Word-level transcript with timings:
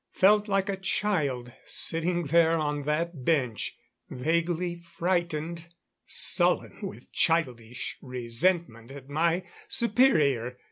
Felt 0.13 0.47
like 0.47 0.67
a 0.67 0.77
child, 0.77 1.51
sitting 1.63 2.23
there 2.23 2.57
on 2.57 2.81
that 2.85 3.23
bench. 3.23 3.77
Vaguely 4.09 4.73
frightened; 4.77 5.67
sullen, 6.07 6.79
with 6.81 7.11
childish 7.11 7.99
resentment 8.01 8.89
at 8.89 9.09
my 9.09 9.43
superior. 9.69 10.57